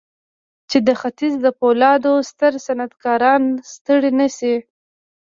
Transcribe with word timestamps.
چې 0.69 0.77
د 0.87 0.89
ختيځ 1.01 1.33
د 1.41 1.47
پولادو 1.59 2.13
ستر 2.29 2.53
صنعتکاران 2.65 3.43
ستړي 3.73 4.11
نه 4.19 4.27
شي. 4.37 4.55